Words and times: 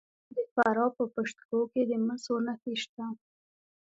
د 0.35 0.37
فراه 0.53 0.89
په 0.97 1.03
پشت 1.13 1.37
کوه 1.47 1.65
کې 1.71 1.81
د 1.89 1.91
مسو 2.07 2.35
نښې 2.45 2.73
شته. 2.83 3.05